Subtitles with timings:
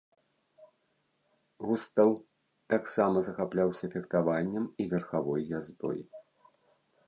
[1.67, 2.09] Густаў
[2.75, 5.99] таксама захапляўся фехтаваннем і верхавой яздой.